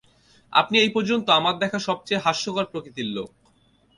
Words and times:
আপনি 0.53 0.75
এই 0.79 0.89
পর্যন্ত 0.89 1.27
আমার 1.29 1.55
দেখা 1.59 1.79
সবচেয়ে 1.79 2.23
হাস্যকর 2.25 2.65
প্রকৃতির 2.65 3.07
লোক। 3.07 3.29